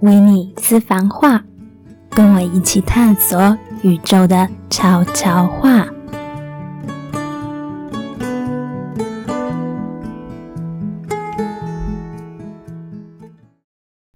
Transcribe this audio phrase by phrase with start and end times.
[0.00, 1.44] 维尼私房话，
[2.08, 5.86] 跟我一起探索宇宙的悄悄话。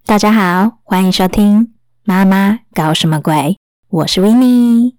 [0.06, 1.66] 大家好，欢迎收听
[2.04, 3.34] 《妈妈搞什么鬼》，
[3.90, 4.96] 我是维尼。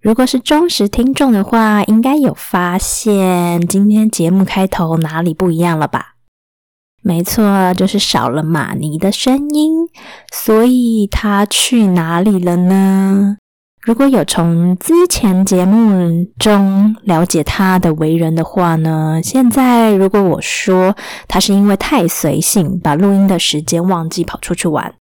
[0.00, 6.13] 如果是忠实听众的话，应该有发现今天节目开头哪里不一样了吧？
[7.06, 9.86] 没错，就是少了马尼的声音，
[10.32, 13.36] 所以他去哪里了呢？
[13.82, 20.96] 如果有从之前节目中了解他的为人的话呢，现在如果我说
[21.28, 24.94] 他是因为太随性，把录音的时间忘记跑出去玩，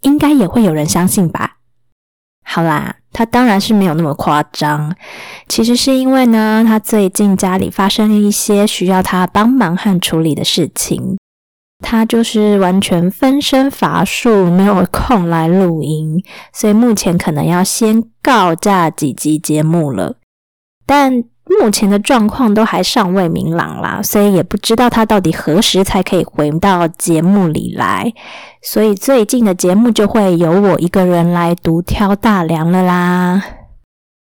[0.00, 1.58] 应该也会有人相信吧？
[2.42, 4.96] 好啦，他当然是没有那么夸张，
[5.46, 11.18] 其实是因为呢，他最近家里发生了一些需要他帮忙和处理的事情。
[11.80, 16.22] 他就是完全分身乏术，没有空来录音，
[16.52, 20.16] 所以目前可能要先告假几集节目了。
[20.86, 21.24] 但
[21.60, 28.12] 目前的状况都还尚未明朗啦，所以也不知道他到底何时才可以回到节目里来。
[28.62, 33.42] 所以最近的节目就会由我一个人来独挑大梁了啦。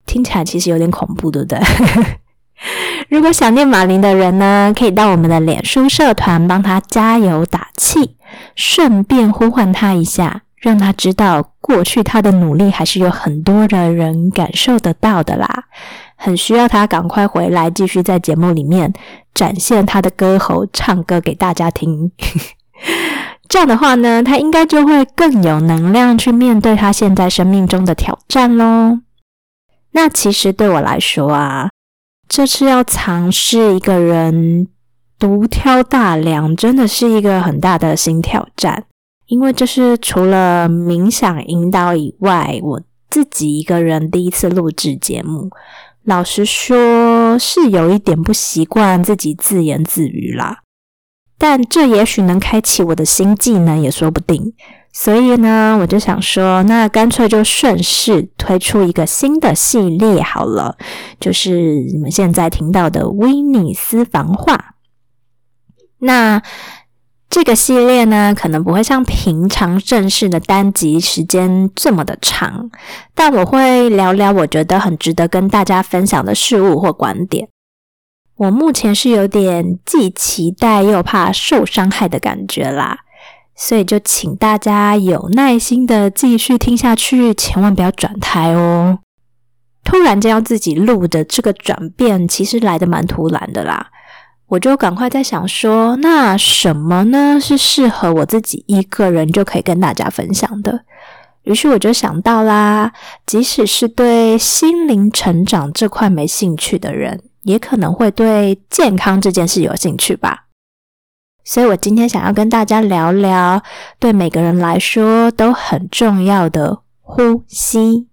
[0.05, 1.59] 听起来其实有点恐怖，对不对？
[3.11, 8.15] 如果想念马林的人呢，可以到我们的脸书社团帮他加油打气，
[8.55, 15.65] 顺便呼唤他一下，让他知道过去他的努力还是有很多的人感受得到的啦。
[16.15, 18.93] 很需要他赶快回来，继续在节目里面
[19.33, 22.13] 展现他的歌喉，唱歌给大家听。
[23.49, 28.99] 这样的话呢，他应该就会更有能量去面对他现在生命中的挑战喽。
[29.91, 31.70] 那其实对我来说啊。
[32.31, 34.65] 这次要尝试一个人
[35.19, 38.85] 独挑大梁，真的是一个很大的新挑战。
[39.25, 45.49] 因为这是除了冥想引导以外，我自己一个人第一次录制节目。
[46.05, 50.59] 老实说，是有一点不习惯自己自言自语啦。
[51.37, 54.53] 但这也许能开启我的新技能，也说不定。
[54.93, 60.77] 所以呢，我就想说，那干脆就顺势推出一个新的系列好了，
[61.19, 64.55] 就是你们现在听到的《威尼斯房话》。
[65.99, 66.41] 那
[67.29, 72.69] 这个系列呢，可能不会像平常正式的单集时间这么的长，
[73.15, 77.47] 但我会聊聊我觉得很值得跟大家分享的事物或观点。
[78.35, 82.97] 我目前是有点既期待又怕受伤害的感觉啦。
[83.61, 88.97] 所以就请大家有耐心的继续听下去，千万不要转台哦。
[89.83, 93.91] 突然间要自己录的这个转变，其实来的蛮突然的啦。
[94.47, 100.81] 我就赶快在想说，那什么呢是适合我自己一个人就可以跟大家分享的？
[101.43, 102.91] 于是我就想到啦，
[103.27, 110.45] 即使是对心灵成长这块没兴趣的人，也可能会对健康这件事有兴趣吧。
[111.43, 113.61] 所以我今天想要跟大家聊聊，
[113.99, 118.07] 对每个人来说都很重要的呼吸。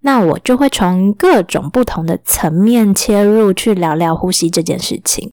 [0.00, 5.32] 那我就会从各种不同的层面切入，去聊聊呼吸这件事情。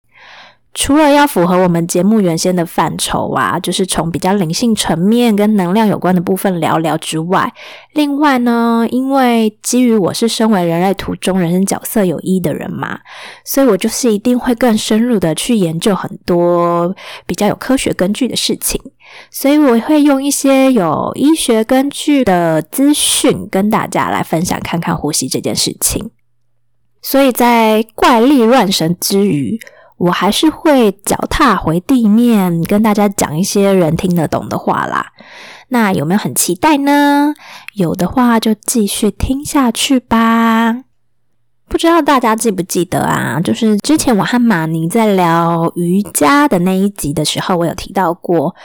[0.78, 7.52] 除了要符合我们节目原先的范畴啊，就是从比较灵性层面跟能量有关的部分聊聊之外，
[7.94, 13.00] 另外呢，因为基于我是身为人类图中人生角色有一的人嘛，
[13.46, 16.94] 所以我就是一定会更深入的去研究很多
[17.26, 18.82] 比较有科学根据的事情，
[19.32, 26.12] 所以我会用一些有医学根据的资讯跟大家来分享看看呼吸这件事情。
[27.02, 29.58] 所以在怪力乱神之余。
[29.98, 35.08] 我还是会脚踏回地面，跟大家讲一些人听得懂的话啦。
[35.70, 37.34] 那有没有很期待呢？
[37.74, 40.84] 有的话就继续听下去吧。
[41.68, 43.40] 不知道大家记不记得啊？
[43.44, 48.56] 就是之前我和马尼在聊瑜伽的那一集的时候，我有提到过，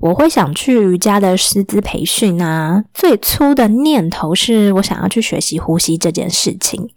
[0.00, 2.84] 我会想去瑜伽的师资培训啊。
[2.92, 6.90] 最初的念头是我想要去学习呼吸这件事情。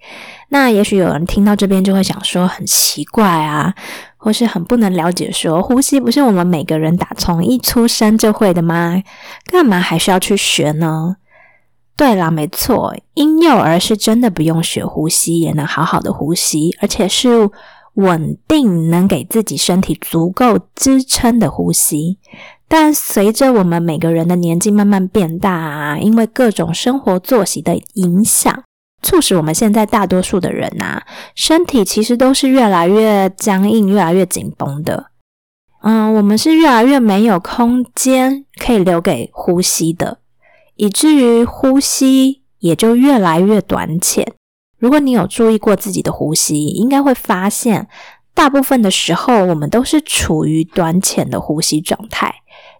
[0.49, 3.73] 那也许有人听到这边就会想说很奇怪啊，
[4.17, 9.01] 或是很不能了解，说呼吸不是我们每个人打从一出生就会的吗？
[9.45, 11.15] 干嘛还需要去学呢？
[12.01, 17.47] 对啦，没错，婴幼儿是真的不用学呼吸也能好好的呼吸，而且是
[17.93, 22.17] 稳定，能给自己身体足够支撑的呼吸。
[22.67, 28.63] 但随着我们每个人的年纪慢慢变大啊，因为各种生活作息的影响。
[29.03, 31.03] 促使我们现在大多数的人呐，
[31.35, 35.11] 身体其实都是越来越僵硬、越来越紧绷的。
[35.83, 40.17] 嗯，我们是越来越没有空间可以留给呼吸的，
[40.81, 44.33] 以至于呼吸也就越来越短浅。
[44.79, 47.87] 如果你有注意过自己的呼吸，应该会发现，
[48.33, 52.33] 大部分的时候我们都是处于短浅的呼吸状态。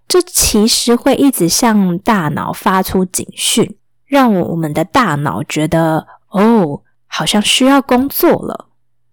[0.07, 3.77] 这其实会一直向大脑发出警讯，
[4.07, 8.69] 让我们的大脑觉得哦，好像需要工作了。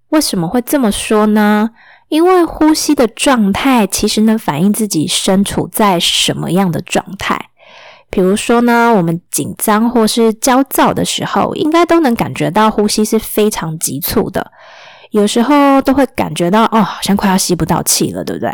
[0.09, 1.73] 为什么会这么说呢？
[2.09, 7.51] 因为呼吸的状态其实能反映自己身处在什么样的状态。
[8.11, 14.51] 比如说呢，我们紧张或是焦躁的时候，应该都能感觉到呼吸是非常急促的。
[15.11, 18.53] 有时候都会感觉到哦，好像快要吸不到气了，对不对？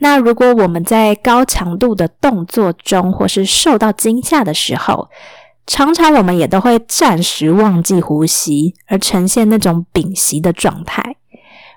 [0.00, 5.08] 那如果我们在高强度的动作中，或是受到惊吓的时候，
[5.66, 11.16] 常常我们也都会暂时忘记呼吸，而呈现那种屏息的状态。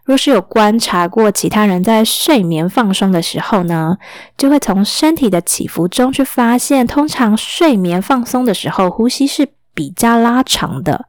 [0.09, 3.95] 若是有观察过其他人在睡眠放松的时候呢，
[4.35, 11.05] 就会从身体的起伏中去发现，通常睡眠放松的时候，呼吸是比较拉长的。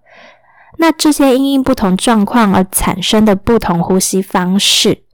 [0.77, 5.05] 那这些因应不同状况而产生的不同呼吸方式，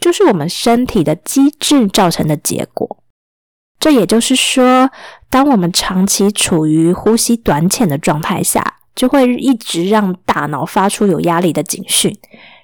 [0.00, 2.98] 就是我们身体的机制造成的结果。
[3.78, 4.90] 这也就是说，
[5.30, 12.12] 当我们长期处于呼吸短浅的状态下，就会一直让大脑发出有压力的警讯。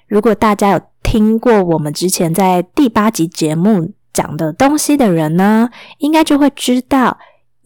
[0.07, 7.17] 如果大家有听过我们之前在第八集节目讲的东西的人呢，应该就会知道。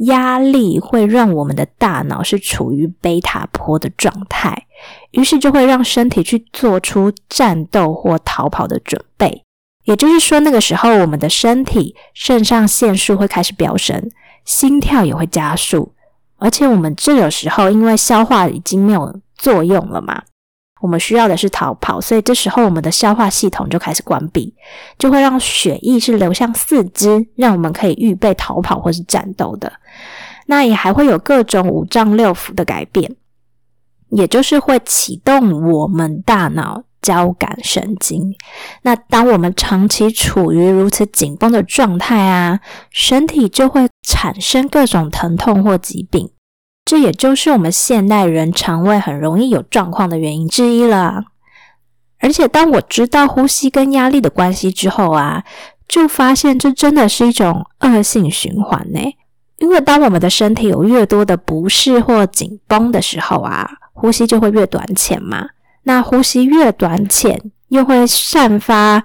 [0.01, 4.67] 压力会让我们的大脑是处于贝塔波的状态，
[5.09, 9.43] 于是就会让身体去做出战斗或逃跑的准备。
[9.85, 14.11] 也就是说，那个时候我们的身体肾上腺素会开始飙升，
[14.45, 15.91] 心跳也会加速，
[16.37, 20.21] 而且我们这个时候因为消化已经没有作用了嘛。
[20.79, 24.53] 我们需要的是逃跑，所以这时候我们的消化系统就开始关闭，
[24.97, 29.71] 就会让血液是流向四肢，让我们可以预备逃跑或是战斗的。
[30.45, 33.15] 那也还会有各种五脏六腑的改变，
[34.09, 38.33] 也就是会启动我们大脑交感神经。
[38.83, 42.59] 那当我们长期处于如此紧绷的状态啊，
[42.91, 46.29] 身体就会产生各种疼痛或疾病。
[46.87, 51.25] 这也就是我们现代人肠胃很容易有状况的原因之一了。
[52.19, 55.43] 而且，当我知道呼吸跟压力的关系之后啊，
[55.85, 59.01] 就发现这真的是一种恶性循环呢。
[59.57, 65.45] 因为当我们的身体有越多的不适或紧绷的时候啊，呼吸就会越短浅嘛。
[65.83, 69.03] 那呼吸越短浅，又会散发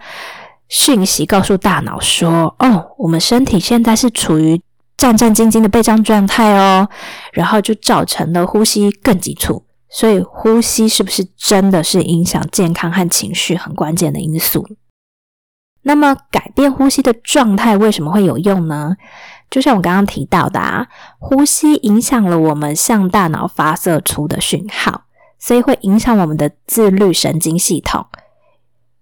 [0.68, 4.62] 讯息告诉大脑说：“哦，我们身体现在是处于。”
[4.96, 6.88] 战战兢兢的备战状态哦，
[7.32, 9.64] 然后就造成了呼吸更急促。
[9.90, 14.66] 所以，呼吸是不是真的是影响健康和情绪很关键的因素？
[15.82, 18.96] 那么，改变呼吸的状态为什么会有用呢？
[19.50, 20.86] 就像我刚刚提到的啊，
[21.18, 25.02] 呼吸影响了我们向大脑发射出的讯号，
[25.38, 28.06] 所以会影响我们的自律神经系统。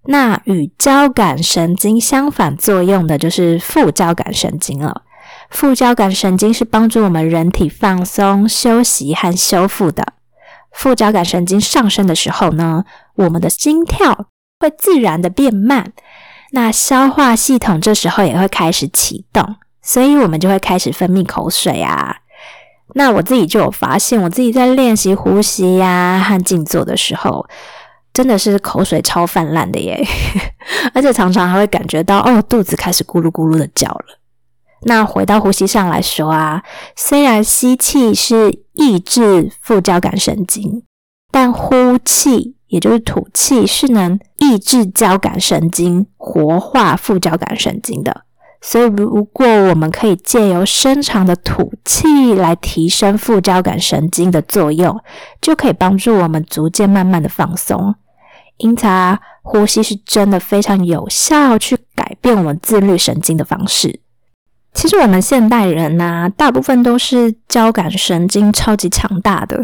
[0.07, 5.03] 那与交感神经相反作用的就是副交感神经了。
[5.51, 10.15] 副交感神经是帮助我们人体放松、休息和修复的。
[10.73, 12.85] 副交感神经上升的时候呢，
[13.17, 14.27] 我们的心跳
[14.61, 15.93] 会自然的变慢，
[16.53, 22.19] 那消化系统这时候也会开始启动，所以我们就会开始分泌口水啊。
[22.95, 27.45] 那我自己就有发现，我自己在练习呼吸呀和静坐的时候，
[28.13, 30.01] 真的是口水超泛滥的耶，
[30.95, 34.20] 而且常常还会感觉到哦，肚子开始咕噜咕噜的叫了。
[34.83, 36.63] 那回到呼吸上来说啊，
[36.97, 40.83] 虽然吸气是抑制副交感神经，
[41.31, 48.23] 但呼气也就是吐气是能抑制交感神经、活化副交感神经的。
[48.63, 54.99] 所以，如果我们可以借由深长的吐气来提升副交感神经的作用，
[55.41, 57.95] 就可以帮助我们逐渐慢慢的放松。
[58.59, 64.01] 因此啊，呼吸是真的非常有效去改变我们自律神经的方式。
[64.81, 69.63] 其实我们现代人呐，大部分都是交感神经超级强大的，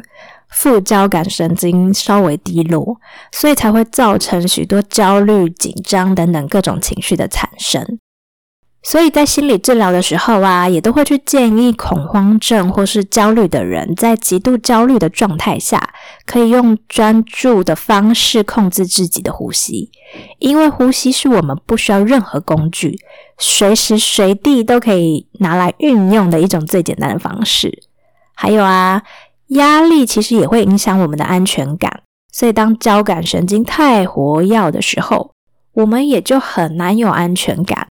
[0.51, 2.99] 副交感神经稍微低落，
[3.33, 7.99] 所以才会造成许多焦虑、紧张等等各种情绪的产生。
[8.89, 15.93] 所以在心理治疗的时候啊，也都会去建议恐慌症或是焦虑的人，在极度焦虑的状态下，
[16.25, 19.91] 可以用专注的方式控制自己的呼吸，
[20.39, 22.97] 因为呼吸是我们不需要任何工具，
[23.39, 27.83] 随时随地都可以拿来运用的一种最简单的方式。
[28.37, 29.03] 还有啊，
[29.49, 32.03] 压力其实也会影响我们的安全感，
[32.33, 35.33] 所以当交感神经太活跃的时候，
[35.73, 37.89] 我们也就很难有安全感。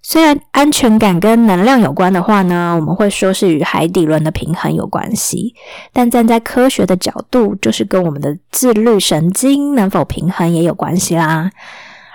[0.00, 5.54] 虽然安全感跟能量有关的话呢，我们会说是与海底轮的平衡有关系，
[5.92, 11.50] 但站在科学的角度，就是跟我们的自律神经能否平衡也有关系啦。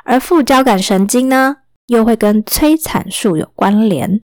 [0.05, 4.19] 而副交感神经呢，又会跟催产素有关联。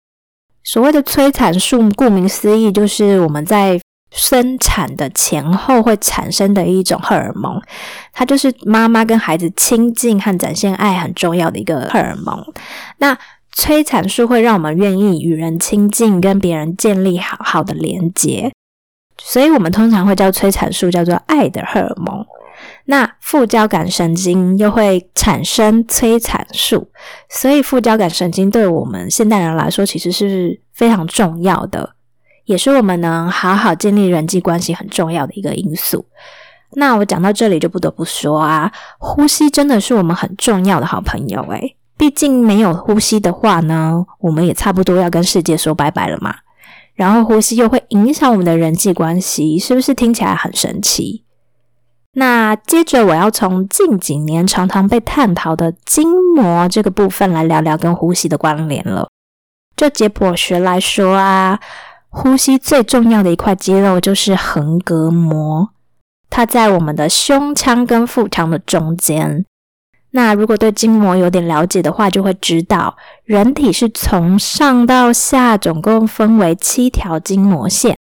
[0.64, 3.80] 所谓的催产素，顾名思义，就是我们在
[4.12, 7.62] 生产的前后会产生的一种荷尔蒙，
[8.14, 12.42] 它就是妈妈跟孩子亲近和展现爱很重要的一个荷尔蒙。
[12.98, 13.18] 那
[13.58, 18.52] 催产素会让我们愿意与人亲近，跟别人建立好好的连接，
[19.18, 22.26] 所以我们通常会叫催产素叫做爱的荷尔蒙。
[22.86, 26.90] 那副交感神经又会产生催产素，
[27.30, 31.96] 所以副交感神经对我们现代人来说其实是非常重要的，
[32.44, 36.06] 也是我们能好好建立人际关系很重要的一个因素。
[36.74, 38.70] 那我讲到这里就不得不说啊，
[39.00, 46.36] 呼吸真的是我们很重要的好朋友诶毕竟没有呼吸的话呢，我们也差不多要跟世界说拜拜了嘛。
[46.94, 51.24] 然后呼吸又会影响我们的人际关系，是不是听起来很神奇？
[52.14, 59.10] 那接着我要从近几年常常被探讨的筋膜这个部分来聊聊跟呼吸的关联了。
[59.76, 61.60] 就解剖学来说啊，
[62.10, 65.70] 呼吸最重要的一块肌肉就是横膈膜，
[66.30, 69.46] 它在我们的胸腔跟腹腔的中间。
[70.16, 72.96] 那如果对筋膜有点了解的话，就会知道，
[73.26, 77.98] 人体是从上到下总共分为七条筋膜线，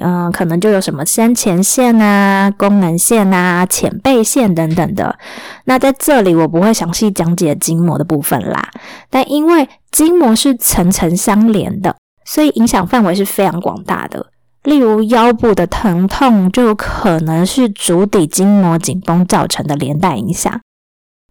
[0.00, 5.18] 嗯，可能就有什么三前线啊、功能线啊、浅背线等等的。
[5.64, 8.70] 那在这里我不会详细讲解筋膜的部分啦，
[9.10, 14.24] 但因为筋膜是层层相连的，所以影响范围是非常广大的。
[14.62, 20.60] 例如腰部的疼痛，就可能是足底筋膜紧绷造成的连带影响。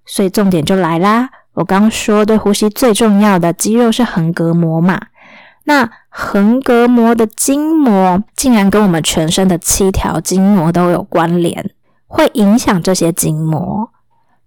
[0.05, 1.29] 所以重点就来啦！
[1.53, 4.99] 我刚说对呼吸最重要的肌肉是横膈膜嘛，
[5.63, 11.71] 那横膈膜的筋膜竟然跟我们全身的七条筋膜都有关联，
[12.07, 13.89] 会影响这些筋膜，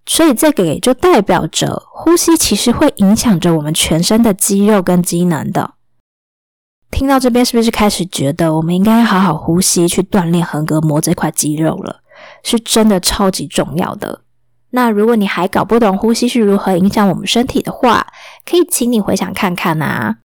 [0.05, 5.73] 所以这个也就代表着呼吸其实会影响着我们全身的肌肉跟机能的。
[6.91, 12.01] 听到这边是不是开始觉得我们应该好好呼吸，去锻炼横膈膜这块肌肉了？
[12.43, 14.21] 是真的超级重要的。
[14.71, 18.05] 那如果你还搞不懂呼吸是如何影响我们身体的话，
[18.45, 20.17] 可以请你回想看看啊，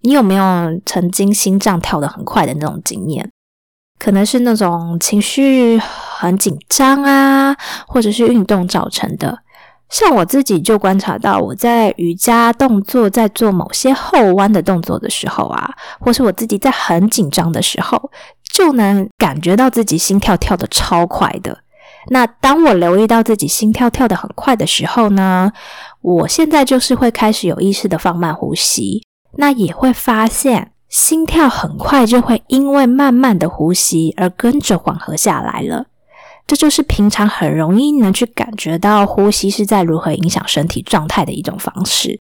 [0.00, 3.30] 你有没有曾经心脏跳得很快的那种经验？
[3.98, 7.54] 可能是那种情绪很紧张啊，
[7.86, 9.40] 或者是运动造成的。
[9.90, 18.10] 像我自己就观察到，我在瑜伽动作在做某些后弯的动作的时候啊，或是我自己在很紧张的时候，
[18.54, 21.58] 就能感觉到自己心跳跳得超快的。
[22.08, 25.52] 那当我留意到自己心跳跳得很快的时候呢，
[26.00, 29.02] 我现在就是会开始有意识的放慢呼吸，
[29.36, 35.86] 那也会发现心跳很快就会因为慢慢的呼吸而跟着缓和下来了。
[36.46, 42.18] 这就是平常很容易能去感觉到呼吸是在如何影响身体状态的一种方式，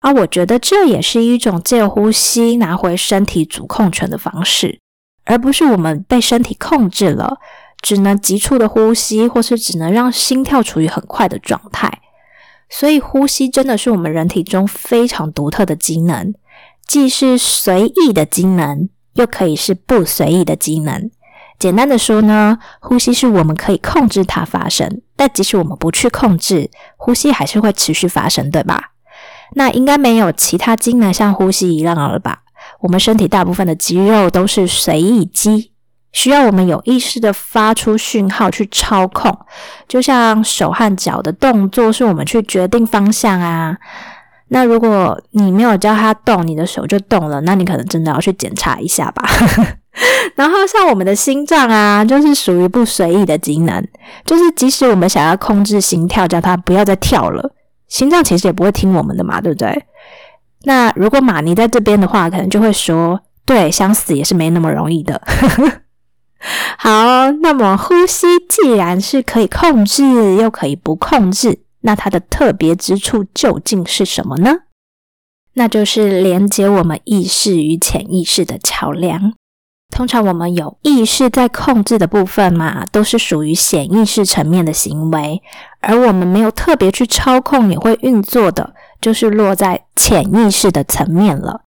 [0.00, 4.78] 而我觉得这也是一种借呼吸拿回身体主控权的方式，
[5.24, 7.38] 而不是我们被身体控制了。
[7.84, 12.00] 只能急促的呼吸，或是只能让心跳处于很快的状态。
[12.70, 16.32] 所以，呼吸真的是我们人体中非常独特的机能，
[16.86, 21.10] 既是随意的机能，又可以是不随意的机能。
[21.58, 28.92] 简单的说呢，呼吸是我们可以控制它发生，但即使我们不去控制，呼吸还是会持续发生，对吧？
[29.56, 32.44] 那应该没有其他机能像呼吸一样了吧？
[32.80, 35.73] 我们身体大部分的肌肉都是随意肌。
[36.14, 39.36] 需要我们有意识的发出讯号去操控，
[39.86, 43.76] 就像手和脚的动作是我们去决定方向啊。
[44.48, 49.24] 那如果你没有教它动，你的手就动了，那你可能真的要去检查一下吧。
[50.36, 53.84] 然后像我们的心脏啊，就是属于不随意的机能，
[54.24, 57.52] 就是即使我们想要控制心跳，叫它不要再跳了，
[57.88, 59.84] 心脏其实也不会听我们的嘛，对不对？
[60.64, 65.20] 那如果马尼在这边的话，可能就会说，对，想死也是没那么容易的。
[66.78, 74.50] 好，那么呼吸既然是可以控制，又可以不控制，那它的特别之处究竟是什么呢？
[75.54, 79.32] 那就是连接我们意识与潜意识的桥梁。
[79.94, 85.40] 通常我们有意识在控制的部分嘛，都是属于显意识层面的行为，
[85.80, 91.63] 而我们没有特别去操控也会运作的，就是落在潜意识的层面了。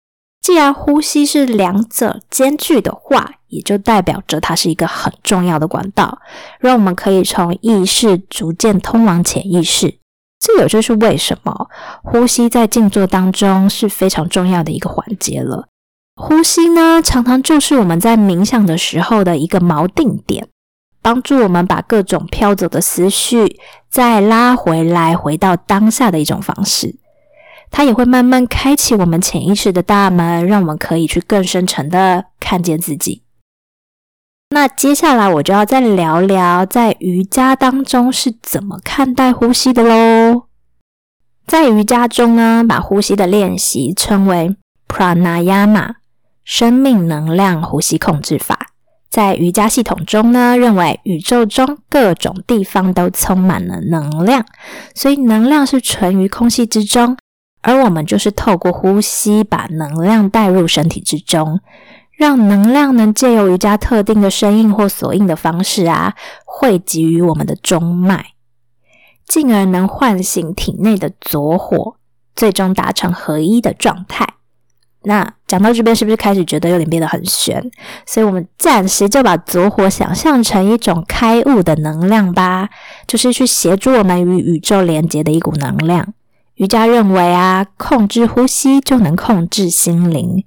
[0.47, 6.21] 既然呼吸是两者兼具的话，也就代表着它是一个很重要的管道，
[6.61, 9.99] 让我们可以从意识逐渐通往潜意识。
[10.39, 11.69] 这也就是为什么
[12.05, 15.67] 呼吸在静坐当中是非常重要的一个环节了。
[16.15, 20.47] 呼吸呢，常常就是我们在冥想的时候的一个锚定点，
[21.03, 23.59] 帮助我们把各种飘走的思绪
[23.91, 26.95] 再拉回来，回到当下的一种方式。
[27.77, 33.23] 它也会慢慢开启我们潜意识的大门，让我们可以去更深层的看见自己。
[34.49, 40.45] 那接下来我就要再聊聊在瑜伽当中是怎么看待呼吸的喽。
[41.47, 44.57] 在瑜伽中呢，把呼吸的练习称为
[44.89, 45.97] pranayama。
[46.45, 48.69] 生命能量呼吸控制法，
[49.11, 54.47] 在瑜伽系统中呢，认为宇宙中各种地方都充满了能量，
[54.95, 57.19] 所以能量是存于空气之中，
[57.67, 61.59] 而我们就是透过呼吸把能量带入身体之中，
[62.17, 68.25] 让能量能借由瑜伽特定的声音或锁印的方式啊，汇集于我们的中脉，
[69.27, 71.97] 进而能唤醒体内的左火，
[72.37, 74.35] 最终达成合一的状态。
[75.03, 77.61] 那讲到这边，是不是开始觉得有点变得很玄？
[78.07, 82.69] 所以我们暂时就把左火想象成一种开悟的能量吧，
[83.09, 86.15] 就是去协助我们与宇宙连接的一股能量。
[86.57, 90.45] 瑜伽认为啊，控制呼吸就能控制心灵。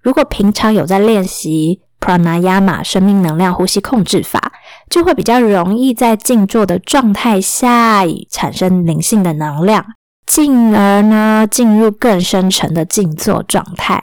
[0.00, 4.52] 如果平常有在练习 pranayama 生命能量呼吸控制法，
[4.90, 9.84] 就会比较容易在静坐的状态下产生灵性的能量。
[10.26, 14.02] 进而呢，进入更深层的静坐状态。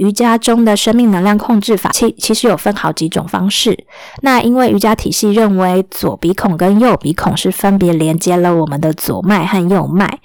[0.00, 3.84] 瑜伽中的生命能量控制法，其其实有分好几种方式。
[4.22, 10.20] 那因为瑜伽体系认为左鼻孔跟右鼻孔是分别连接了我们的左脉和右脉，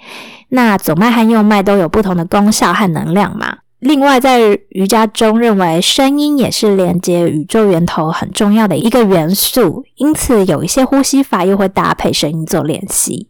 [0.48, 3.58] 那左脉和右脉都有不同的功效和能量嘛。
[3.80, 13.28] 另外，在瑜伽中认为声音也是连接宇宙源头很重要的一个元素，因此有一些呼吸法又会搭配声音做练习。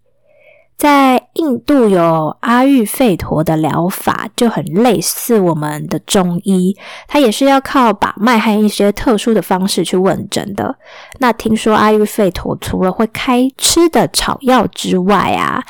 [0.76, 6.76] 在印度有阿育吠陀的疗法，就很类似我们的中医，
[7.08, 10.76] 它也是要靠把脉和一些特殊的方式去问诊的。
[11.18, 15.64] 那听说阿育吠陀除了会开吃的草药之外啊。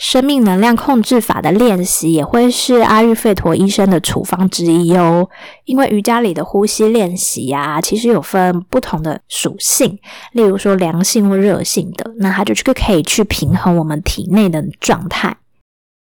[0.00, 5.28] 生命能量控制法的练习也会是阿育吠陀医生的处方之一哦。
[5.66, 9.98] 因为瑜伽里的呼吸练习呀，其实有分不同的属性，
[10.32, 15.36] 例如说凉性或热性的，那它就去可以去平衡我们体内的状态。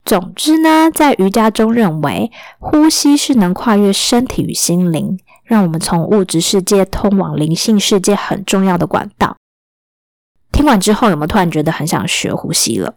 [0.05, 9.35] 总之呢，在瑜伽中认为，呼吸是能跨越身体与心灵，让我们从物质世界通往灵性世界很重要的管道。
[10.51, 12.93] 听完之后，有没有突然觉得很想学呼吸了？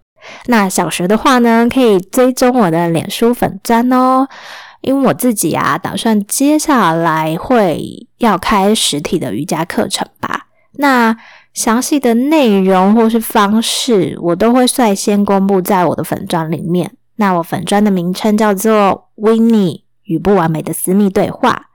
[0.46, 4.28] 那小学的话呢，可以追踪我的脸书粉砖哦，
[4.80, 10.46] 因为我自己啊，打算接下来会要开实体的瑜伽课程吧。
[10.76, 11.16] 那
[11.52, 16.92] 详细的内容或是方式，我都会率先公布在我的粉砖里面。
[17.16, 21.66] 那我粉砖的名称叫做 w i n n e 与不完美的私密对话，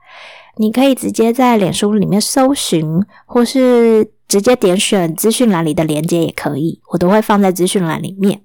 [0.56, 4.12] 你可以直接在脸书里面搜寻，或是。
[4.28, 8.42] 直接点选资讯栏里的连接也可以，我都会放在资讯栏里面。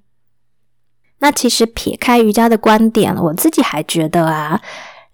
[1.20, 4.62] 那其实撇开瑜伽的观点，我自己还觉得啊，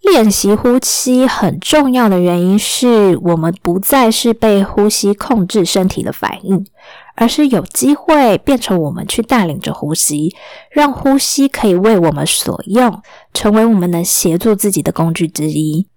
[0.02, 6.66] 练习呼吸很重要的原因是我们不再是被呼吸控制身体的反应，
[7.16, 10.36] 而是有机会变成我们去带领着呼吸，
[10.72, 13.02] 让呼吸可以为我们所用，
[13.34, 15.88] 成为我们能协助自己的工具之一。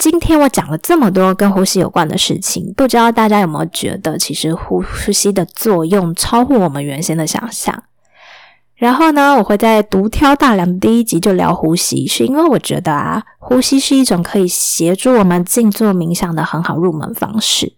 [0.00, 7.84] 今天我讲了这么多跟呼吸有关的事情，不知道大家有没有觉得，其实呼呼吸的作用超乎我们原先的想象。
[8.74, 17.72] 然后呢，我会在独挑大梁第一集就聊呼吸，是因为我觉得啊，呼吸是一种可以协助我们静坐冥想的很好入门方式。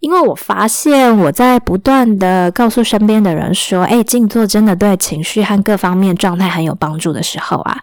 [0.00, 7.80] 因为我发现我在不断的告诉身边的人说，哎，静坐真的对情绪和各方面状态很有帮助的时候啊。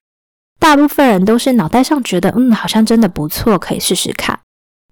[0.59, 4.39] 大部分人都是脑袋上觉得，嗯，好像真的不错，可以试试看。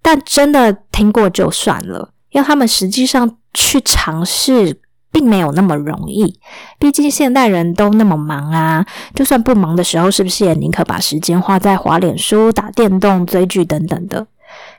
[0.02, 4.80] 但真的听过就算了，要他们实际上去尝试，
[5.12, 6.40] 并没有那么容易。
[6.78, 14.28] 毕竟现代人都那么忙啊，就算不忙的时候，是不是也宁可把时间花在滑脸书、打电动、追剧等等的？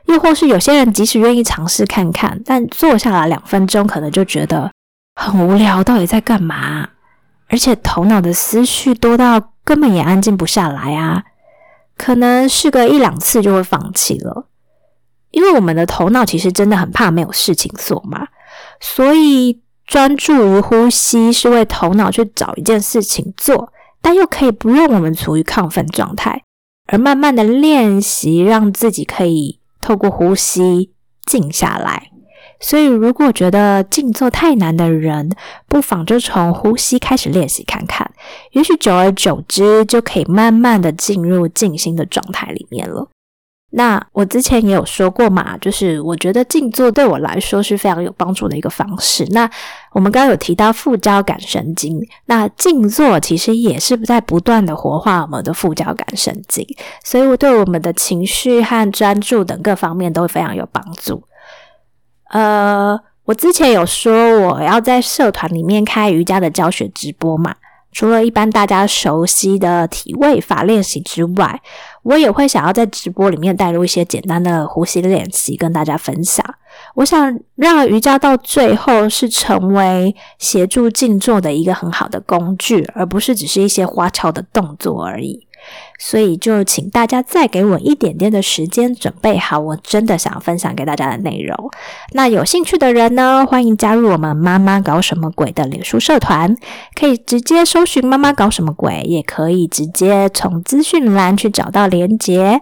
[0.04, 4.70] 又或是有些人即使愿意尝试看看，但坐下来两分钟，可能就觉得
[5.20, 6.88] 很无聊，到底在干嘛？
[7.48, 9.53] 而且头脑的思绪多到。
[9.64, 11.24] 根本也安静不下来啊！
[11.96, 14.48] 可能试个一两次就会放弃了，
[15.30, 18.26] 因为我们的头脑其实真的很怕没有事情做嘛。
[18.80, 23.72] 所以专注于呼吸是为头脑去找一件事情做，
[24.02, 26.42] 但又可以不用我们处于亢奋状态，
[26.86, 30.92] 而慢慢的练习，让自己可以透过呼吸
[31.24, 32.10] 静下来，
[32.60, 35.30] 所以，如果觉得静坐太难的人，
[35.68, 38.10] 不妨就从呼吸开始练习看看，
[38.52, 43.08] 也许久而久之，就可以慢慢的进入静心的状态里面了。
[43.76, 49.26] 那我之前也有说过嘛，就是我觉得静坐对我来说是非常有帮助的一个方式。
[49.32, 49.50] 那
[49.90, 56.64] 我们刚刚有提到副交感神经，那静坐其实也是在不断的活化我们的副交感神经，
[57.02, 61.24] 所以我对我们的情绪和专注等各方面都非常有帮助。
[62.34, 67.54] 呃，我之前有说我要在社团里面开瑜伽的教学直播嘛。
[67.92, 71.62] 除了一般大家熟悉的体位法练习之外，
[72.02, 76.44] 我也会想要在直播里面带入一些简单的呼吸练习跟大家分享。
[76.96, 85.46] 我想让瑜伽到最后是成为协助静坐的一个很好的工具，而不是只是一些花俏的动作而已。
[85.98, 91.70] 所以就请大家再给我一点点的时间，准备好我真的想分享给大家的内容。
[92.12, 96.54] 那有兴趣的人呢，欢迎加入我们“妈妈搞什么鬼”的脸书社团，
[96.94, 102.60] 可以直接搜寻“妈妈搞什么鬼”，也可以直接从资讯栏去找到连结。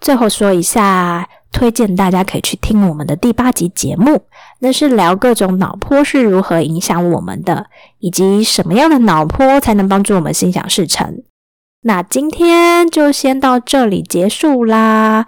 [0.00, 4.22] 最后说一下，推荐大家可以去听我们的第八集节目，
[4.60, 7.66] 那是聊各种脑波是如何影响我们的，
[7.98, 11.22] 以及什么样的脑波才能帮助我们心想事成。
[11.82, 15.24] 那今天就先到这里结束啦，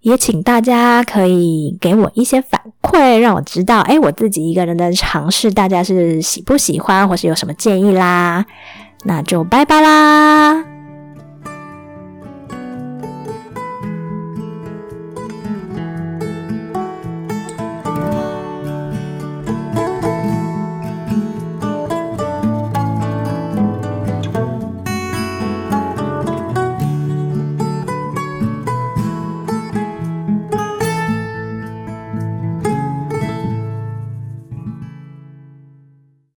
[0.00, 8.44] 也请大家可以给我一些反馈，让我知道，哎，我自己一个人的尝试，大家是喜不喜欢，或是有什么建议啦？
[9.04, 10.75] 那就拜拜啦。